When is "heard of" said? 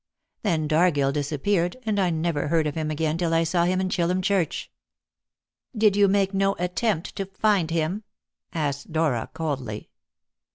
2.47-2.73